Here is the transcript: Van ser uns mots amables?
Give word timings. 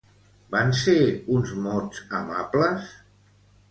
Van 0.55 0.73
ser 0.79 0.95
uns 1.37 1.53
mots 1.69 2.03
amables? 2.25 2.93